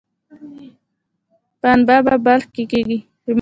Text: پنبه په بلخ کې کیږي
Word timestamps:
پنبه 1.61 1.97
په 2.07 2.15
بلخ 2.25 2.45
کې 2.55 2.63
کیږي 2.71 2.97